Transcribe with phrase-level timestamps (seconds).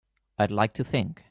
[0.39, 1.19] I'd like to think.